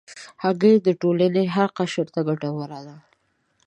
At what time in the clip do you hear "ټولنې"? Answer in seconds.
1.01-1.43